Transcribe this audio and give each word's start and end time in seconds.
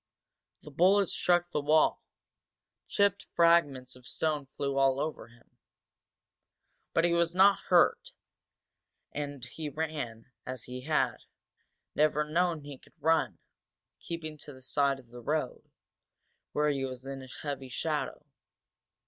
The 0.63 0.71
bullet 0.71 1.09
struck 1.09 1.51
the 1.51 1.61
wall, 1.61 2.01
chipped 2.87 3.27
fragments 3.35 3.95
of 3.95 4.07
stone 4.07 4.47
flew 4.47 4.75
all 4.79 4.99
over 4.99 5.27
him. 5.27 5.55
But 6.91 7.05
he 7.05 7.13
was 7.13 7.35
not 7.35 7.59
hurt, 7.69 8.11
and 9.11 9.45
he 9.45 9.69
ran 9.69 10.31
as 10.43 10.63
he 10.63 10.85
had, 10.85 11.17
never 11.93 12.23
known 12.27 12.61
he 12.63 12.79
could 12.79 12.99
run, 12.99 13.37
keeping 13.99 14.39
to 14.39 14.51
the 14.53 14.63
side 14.63 14.97
of 14.97 15.09
the 15.09 15.21
road, 15.21 15.69
where 16.51 16.71
he 16.71 16.83
was 16.83 17.05
in 17.05 17.21
a 17.21 17.27
heavy 17.43 17.69
shadow. 17.69 18.25